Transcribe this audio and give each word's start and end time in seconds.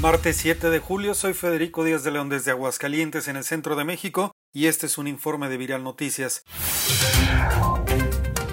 Martes 0.00 0.36
7 0.36 0.70
de 0.70 0.78
julio, 0.78 1.12
soy 1.12 1.34
Federico 1.34 1.82
Díaz 1.82 2.04
de 2.04 2.12
León 2.12 2.28
desde 2.28 2.52
Aguascalientes, 2.52 3.26
en 3.26 3.34
el 3.34 3.42
centro 3.42 3.74
de 3.74 3.82
México, 3.82 4.30
y 4.52 4.66
este 4.66 4.86
es 4.86 4.96
un 4.96 5.08
informe 5.08 5.48
de 5.48 5.56
Viral 5.56 5.82
Noticias. 5.82 6.44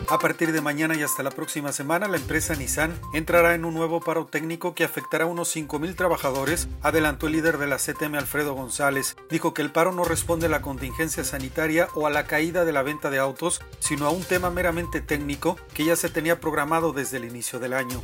A 0.09 0.17
partir 0.17 0.51
de 0.51 0.61
mañana 0.61 0.95
y 0.95 1.03
hasta 1.03 1.21
la 1.21 1.29
próxima 1.29 1.71
semana, 1.71 2.07
la 2.07 2.17
empresa 2.17 2.55
Nissan 2.55 2.99
entrará 3.13 3.53
en 3.53 3.63
un 3.63 3.75
nuevo 3.75 3.99
paro 3.99 4.25
técnico 4.25 4.73
que 4.73 4.83
afectará 4.83 5.25
a 5.25 5.27
unos 5.27 5.55
5.000 5.55 5.95
trabajadores, 5.95 6.67
adelantó 6.81 7.27
el 7.27 7.33
líder 7.33 7.59
de 7.59 7.67
la 7.67 7.77
CTM 7.77 8.15
Alfredo 8.15 8.55
González. 8.55 9.15
Dijo 9.29 9.53
que 9.53 9.61
el 9.61 9.71
paro 9.71 9.91
no 9.91 10.03
responde 10.03 10.47
a 10.47 10.49
la 10.49 10.63
contingencia 10.63 11.23
sanitaria 11.23 11.89
o 11.93 12.07
a 12.07 12.09
la 12.09 12.25
caída 12.25 12.65
de 12.65 12.73
la 12.73 12.81
venta 12.81 13.11
de 13.11 13.19
autos, 13.19 13.61
sino 13.77 14.07
a 14.07 14.09
un 14.09 14.23
tema 14.23 14.49
meramente 14.49 14.99
técnico 14.99 15.57
que 15.75 15.85
ya 15.85 15.95
se 15.95 16.09
tenía 16.09 16.39
programado 16.39 16.91
desde 16.91 17.17
el 17.17 17.25
inicio 17.25 17.59
del 17.59 17.73
año. 17.73 18.01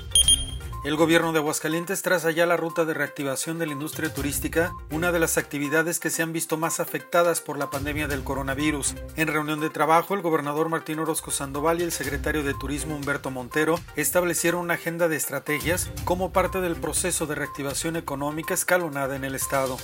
El 0.83 0.95
gobierno 0.95 1.31
de 1.31 1.37
Aguascalientes 1.37 2.01
traza 2.01 2.31
ya 2.31 2.47
la 2.47 2.57
ruta 2.57 2.85
de 2.85 2.95
reactivación 2.95 3.59
de 3.59 3.67
la 3.67 3.73
industria 3.73 4.11
turística, 4.11 4.73
una 4.89 5.11
de 5.11 5.19
las 5.19 5.37
actividades 5.37 5.99
que 5.99 6.09
se 6.09 6.23
han 6.23 6.33
visto 6.33 6.57
más 6.57 6.79
afectadas 6.79 7.39
por 7.39 7.59
la 7.59 7.69
pandemia 7.69 8.07
del 8.07 8.23
coronavirus. 8.23 8.95
En 9.15 9.27
reunión 9.27 9.59
de 9.59 9.69
trabajo, 9.69 10.15
el 10.15 10.23
gobernador 10.23 10.69
Martín 10.69 10.97
Orozco 10.97 11.29
Sandoval 11.29 11.81
y 11.81 11.83
el 11.83 11.91
secretario 11.91 12.41
de 12.41 12.55
Turismo 12.55 12.95
Humberto 12.95 13.29
Montero 13.29 13.79
establecieron 13.95 14.61
una 14.61 14.73
agenda 14.73 15.07
de 15.07 15.17
estrategias 15.17 15.91
como 16.03 16.33
parte 16.33 16.61
del 16.61 16.75
proceso 16.75 17.27
de 17.27 17.35
reactivación 17.35 17.95
económica 17.95 18.55
escalonada 18.55 19.15
en 19.15 19.23
el 19.23 19.35
estado. 19.35 19.77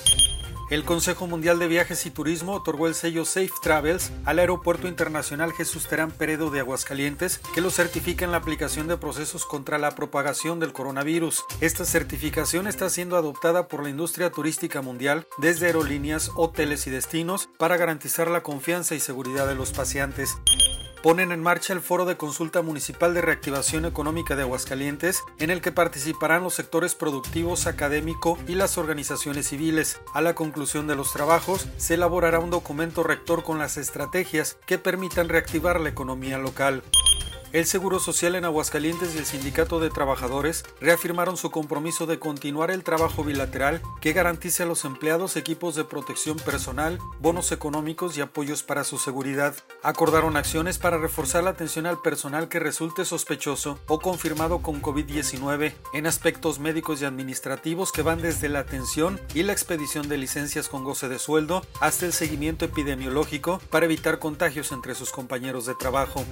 El 0.70 0.84
Consejo 0.84 1.27
Mundial 1.27 1.59
de 1.59 1.67
Viajes 1.67 2.05
y 2.05 2.12
Turismo 2.12 2.52
otorgó 2.52 2.88
el 2.88 2.95
sello 2.95 3.23
Safe 3.23 3.52
Travels 3.62 4.12
al 4.25 4.39
Aeropuerto 4.39 4.89
Internacional 4.89 5.53
Jesús 5.53 5.88
Terán 5.88 6.12
Peredo 6.12 6.49
de 6.49 6.59
Aguascalientes, 6.59 7.39
que 7.55 7.62
lo 7.62 7.70
certifica 7.70 8.25
en 8.25 8.31
la 8.31 8.39
aplicación 8.39 8.89
de 8.89 8.98
procesos 8.98 9.45
contra 9.45 9.77
la 9.77 9.95
propagación 9.95 10.59
del 10.59 10.73
coronavirus. 10.73 11.45
Esta 11.61 11.85
certificación 11.85 12.67
está 12.67 12.89
siendo 12.89 13.16
adoptada 13.16 13.69
por 13.69 13.81
la 13.81 13.89
industria 13.89 14.30
turística 14.30 14.81
mundial 14.81 15.25
desde 15.38 15.67
aerolíneas, 15.67 16.31
hoteles 16.36 16.86
y 16.86 16.89
destinos 16.89 17.47
para 17.58 17.78
garantizar 17.78 18.30
la 18.30 18.44
confianza 18.44 18.94
y 18.94 19.00
seguridad 19.00 19.47
de 19.47 19.56
los 19.56 19.72
pacientes 19.72 20.36
ponen 21.03 21.31
en 21.31 21.42
marcha 21.42 21.73
el 21.73 21.81
Foro 21.81 22.06
de 22.06 22.17
Consulta 22.17 22.62
Municipal 22.62 23.14
de 23.14 23.22
Reactivación 23.22 23.86
Económica 23.86 24.36
de 24.36 24.44
Aguascalientes, 24.44 25.23
en 25.40 25.50
el 25.50 25.62
que 25.62 25.72
participarán 25.72 26.44
los 26.44 26.56
sectores 26.56 26.95
productivos, 26.95 27.67
académico 27.67 28.38
y 28.48 28.56
las 28.56 28.78
organizaciones 28.78 29.48
civiles. 29.48 30.00
A 30.14 30.22
la 30.22 30.36
conclusión 30.36 30.88
de 30.88 30.95
los 30.95 31.14
trabajos, 31.14 31.68
se 31.78 31.95
elaborará 31.95 32.40
un 32.40 32.50
documento 32.50 33.03
rector 33.03 33.44
con 33.44 33.59
las 33.59 33.78
estrategias 33.78 34.58
que 34.66 34.78
permitan 34.78 35.30
reactivar 35.30 35.80
la 35.80 35.90
economía 35.90 36.38
local. 36.38 36.84
El 37.58 37.66
Seguro 37.66 37.97
Social 37.97 38.36
en 38.36 38.45
Aguascalientes 38.45 39.16
y 39.16 39.17
el 39.17 39.25
Sindicato 39.25 39.80
de 39.80 39.89
Trabajadores 39.89 40.63
reafirmaron 40.80 41.38
su 41.38 41.50
compromiso 41.50 42.05
de 42.05 42.19
continuar 42.19 42.69
el 42.69 42.83
trabajo 42.83 43.23
bilateral 43.23 43.81
que 44.00 44.13
garantice 44.13 44.61
a 44.61 44.67
los 44.67 44.86
empleados 44.86 45.36
equipos 45.36 45.73
de 45.73 45.83
protección 45.83 46.38
personal, 46.38 47.00
bonos 47.19 47.52
económicos 47.52 48.16
y 48.16 48.22
apoyos 48.22 48.61
para 48.61 48.83
su 48.83 49.00
seguridad. 49.00 49.55
Acordaron 49.81 50.38
acciones 50.38 50.78
para 50.78 51.00
reforzar 51.00 51.45
la 51.45 51.50
atención 51.50 51.88
al 51.88 52.00
personal 52.00 52.47
que 52.47 52.59
resulte 52.59 53.05
sospechoso 53.05 53.80
o 53.88 53.97
confirmado 53.97 54.59
con 54.59 54.80
COVID-19 54.80 55.73
en 55.95 56.05
aspectos 56.05 56.59
médicos 56.59 57.02
y 57.02 57.05
administrativos 57.05 57.91
que 57.91 58.03
van 58.03 58.22
desde 58.22 58.50
la 58.50 58.59
atención 58.59 59.19
y 59.33 59.41
la 59.41 59.53
expedición 59.53 60.08
de 60.09 60.19
licencias 60.19 60.69
con 60.69 60.83
goce 60.83 61.09
de 61.09 61.17
sueldo 61.17 61.66
hasta 61.81 62.05
el 62.05 62.13
seguimiento 62.13 62.66
epidemiológico 62.66 63.59
para 63.72 63.88
evitar 63.88 64.19
contagios 64.19 64.72
entre 64.72 64.94
sus 64.94 65.09
compañeros 65.09 65.66
de 65.66 65.73
trabajo. 65.73 66.23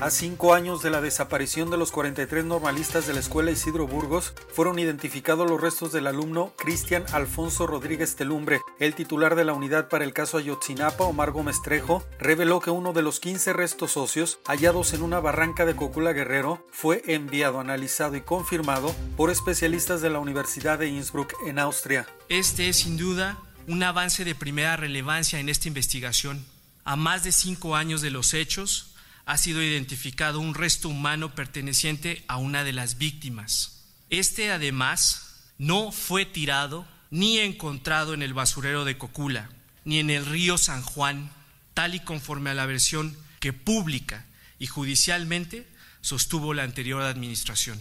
A 0.00 0.08
cinco 0.08 0.54
años 0.54 0.80
de 0.80 0.88
la 0.88 1.02
desaparición 1.02 1.70
de 1.70 1.76
los 1.76 1.90
43 1.90 2.46
normalistas 2.46 3.06
de 3.06 3.12
la 3.12 3.20
escuela 3.20 3.50
Isidro 3.50 3.86
Burgos, 3.86 4.32
fueron 4.50 4.78
identificados 4.78 5.46
los 5.46 5.60
restos 5.60 5.92
del 5.92 6.06
alumno 6.06 6.54
Cristian 6.56 7.04
Alfonso 7.12 7.66
Rodríguez 7.66 8.16
Telumbre. 8.16 8.62
El 8.78 8.94
titular 8.94 9.34
de 9.34 9.44
la 9.44 9.52
unidad 9.52 9.90
para 9.90 10.04
el 10.04 10.14
caso 10.14 10.38
Ayotzinapa, 10.38 11.04
Omar 11.04 11.32
Gómez 11.32 11.60
Trejo, 11.62 12.02
reveló 12.18 12.60
que 12.60 12.70
uno 12.70 12.94
de 12.94 13.02
los 13.02 13.20
15 13.20 13.52
restos 13.52 13.98
óseos 13.98 14.38
hallados 14.46 14.94
en 14.94 15.02
una 15.02 15.20
barranca 15.20 15.66
de 15.66 15.76
Cocula 15.76 16.14
Guerrero 16.14 16.66
fue 16.72 17.02
enviado, 17.06 17.60
analizado 17.60 18.16
y 18.16 18.22
confirmado 18.22 18.96
por 19.18 19.28
especialistas 19.28 20.00
de 20.00 20.08
la 20.08 20.18
Universidad 20.18 20.78
de 20.78 20.88
Innsbruck 20.88 21.34
en 21.46 21.58
Austria. 21.58 22.06
Este 22.30 22.70
es 22.70 22.78
sin 22.78 22.96
duda 22.96 23.36
un 23.66 23.82
avance 23.82 24.24
de 24.24 24.34
primera 24.34 24.78
relevancia 24.78 25.40
en 25.40 25.50
esta 25.50 25.68
investigación. 25.68 26.46
A 26.84 26.96
más 26.96 27.22
de 27.22 27.32
cinco 27.32 27.76
años 27.76 28.00
de 28.00 28.10
los 28.10 28.32
hechos, 28.32 28.89
ha 29.30 29.38
sido 29.38 29.62
identificado 29.62 30.40
un 30.40 30.54
resto 30.54 30.88
humano 30.88 31.36
perteneciente 31.36 32.24
a 32.26 32.36
una 32.38 32.64
de 32.64 32.72
las 32.72 32.98
víctimas. 32.98 33.84
Este 34.10 34.50
además 34.50 35.52
no 35.56 35.92
fue 35.92 36.26
tirado 36.26 36.84
ni 37.12 37.38
encontrado 37.38 38.12
en 38.12 38.22
el 38.22 38.34
basurero 38.34 38.84
de 38.84 38.98
Cocula, 38.98 39.48
ni 39.84 40.00
en 40.00 40.10
el 40.10 40.26
río 40.26 40.58
San 40.58 40.82
Juan, 40.82 41.30
tal 41.74 41.94
y 41.94 42.00
conforme 42.00 42.50
a 42.50 42.54
la 42.54 42.66
versión 42.66 43.16
que 43.38 43.52
pública 43.52 44.26
y 44.58 44.66
judicialmente 44.66 45.64
sostuvo 46.00 46.52
la 46.52 46.64
anterior 46.64 47.00
administración. 47.02 47.80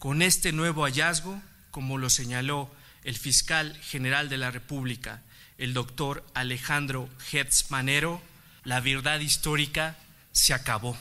Con 0.00 0.20
este 0.20 0.50
nuevo 0.50 0.82
hallazgo, 0.82 1.40
como 1.70 1.96
lo 1.96 2.10
señaló 2.10 2.68
el 3.04 3.16
fiscal 3.16 3.78
general 3.82 4.28
de 4.28 4.38
la 4.38 4.50
República, 4.50 5.22
el 5.58 5.74
doctor 5.74 6.26
Alejandro 6.34 7.08
Hertz 7.30 7.70
Manero, 7.70 8.20
la 8.64 8.80
verdad 8.80 9.20
histórica 9.20 9.96
se 10.32 10.54
acabó. 10.54 10.96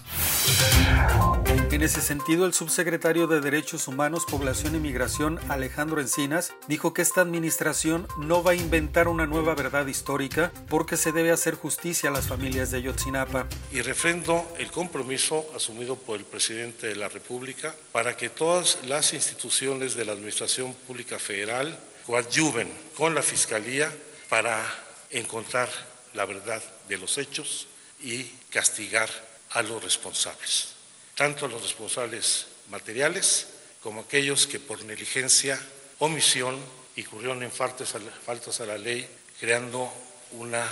En 1.72 1.82
ese 1.82 2.02
sentido, 2.02 2.46
el 2.46 2.54
subsecretario 2.54 3.28
de 3.28 3.40
Derechos 3.40 3.88
Humanos, 3.88 4.26
Población 4.30 4.76
y 4.76 4.80
Migración, 4.80 5.40
Alejandro 5.50 6.02
Encinas, 6.02 6.54
dijo 6.68 6.94
que 6.94 7.02
esta 7.02 7.22
administración 7.22 8.08
no 8.18 8.44
va 8.44 8.52
a 8.52 8.56
inventar 8.56 9.08
una 9.08 9.26
nueva 9.26 9.56
verdad 9.56 9.88
histórica 9.88 10.52
porque 10.68 10.98
se 10.98 11.12
debe 11.12 11.32
hacer 11.32 11.56
justicia 11.56 12.10
a 12.10 12.14
las 12.14 12.28
familias 12.28 12.72
de 12.72 12.78
Ayotzinapa. 12.78 13.48
Y 13.72 13.82
refrendo 13.82 14.46
el 14.60 14.70
compromiso 14.70 15.46
asumido 15.56 15.96
por 15.96 16.20
el 16.20 16.26
presidente 16.26 16.88
de 16.88 16.98
la 16.98 17.08
República 17.08 17.74
para 17.94 18.18
que 18.18 18.30
todas 18.30 18.80
las 18.86 19.14
instituciones 19.14 19.96
de 19.96 20.06
la 20.06 20.12
Administración 20.12 20.74
Pública 20.88 21.20
Federal 21.20 21.80
coadyuven 22.06 22.70
con 22.98 23.16
la 23.16 23.22
Fiscalía 23.22 23.92
para 24.30 24.62
encontrar 25.10 25.70
la 26.14 26.26
verdad 26.26 26.62
de 26.90 26.98
los 26.98 27.18
hechos 27.18 27.68
y 28.04 28.24
castigar 28.50 29.10
a 29.52 29.62
los 29.62 29.84
responsables, 29.84 30.70
tanto 31.16 31.46
a 31.46 31.50
los 31.50 31.62
responsables 31.62 32.48
materiales 32.70 33.48
como 33.82 34.02
aquellos 34.02 34.48
que 34.48 34.60
por 34.60 34.84
negligencia, 34.86 35.60
omisión 36.00 36.58
incurrieron 36.96 37.44
en 37.44 37.52
faltas 37.52 37.96
a 37.96 38.00
la, 38.00 38.12
faltas 38.12 38.62
a 38.62 38.66
la 38.66 38.78
ley, 38.78 39.08
creando 39.40 39.92
una 40.34 40.66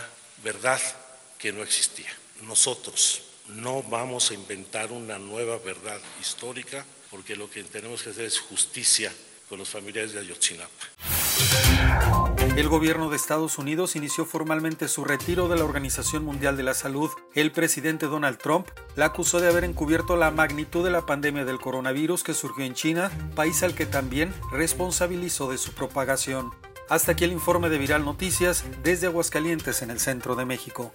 verdad 0.44 0.80
que 1.38 1.52
no 1.52 1.64
existía. 1.64 2.10
Nosotros 2.42 3.22
no 3.48 3.82
vamos 3.84 4.32
a 4.32 4.36
inventar 4.36 4.92
una 4.92 5.18
nueva 5.18 5.58
verdad 5.58 6.00
histórica 6.22 6.86
porque 7.10 7.36
lo 7.36 7.50
que 7.50 7.64
tenemos 7.64 8.04
que 8.04 8.12
hacer 8.12 8.26
es 8.26 8.40
justicia 8.40 9.12
con 9.48 9.58
los 9.58 9.70
familiares 9.70 10.14
de 10.14 10.20
Ayotzinapa. 10.20 11.19
El 12.60 12.68
gobierno 12.68 13.10
de 13.10 13.16
Estados 13.16 13.58
Unidos 13.58 13.96
inició 13.96 14.26
formalmente 14.26 14.90
su 14.90 15.06
retiro 15.06 15.48
de 15.48 15.56
la 15.56 15.64
Organización 15.64 16.26
Mundial 16.26 16.58
de 16.58 16.64
la 16.64 16.74
Salud. 16.74 17.10
El 17.34 17.54
presidente 17.54 18.08
Donald 18.08 18.38
Trump 18.38 18.68
la 18.98 19.06
acusó 19.06 19.40
de 19.40 19.48
haber 19.48 19.64
encubierto 19.64 20.18
la 20.18 20.30
magnitud 20.30 20.84
de 20.84 20.92
la 20.92 21.06
pandemia 21.06 21.46
del 21.46 21.60
coronavirus 21.60 22.22
que 22.22 22.34
surgió 22.34 22.66
en 22.66 22.74
China, 22.74 23.12
país 23.34 23.64
al 23.64 23.76
que 23.76 23.86
también 23.86 24.34
responsabilizó 24.52 25.50
de 25.50 25.58
su 25.58 25.72
propagación. 25.72 26.52
Hasta 26.90 27.14
aquí 27.14 27.24
el 27.24 27.32
informe 27.32 27.70
de 27.70 27.78
Viral 27.78 28.04
Noticias 28.04 28.66
desde 28.84 29.08
Aguascalientes 29.08 29.82
en 29.82 29.92
el 29.92 30.00
centro 30.02 30.36
de 30.36 30.46
México. 30.46 30.92